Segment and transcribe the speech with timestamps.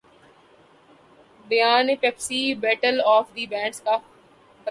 [1.49, 4.09] بیان Pepsi battle of the bands کا فاتح